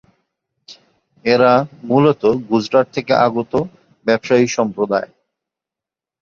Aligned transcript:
এরা 1.25 1.51
মূলত 1.83 2.21
গুজরাট 2.49 2.87
থেকে 2.93 3.13
আগত 3.27 3.53
ব্যবসায়ী 4.05 4.45
সম্প্রদায়। 4.47 5.09